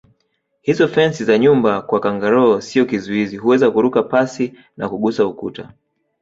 [0.63, 5.71] Hizo fensi za nyumba kwa kangaroo sio kizuizi huweza kuruka pasi na kugusa ukuta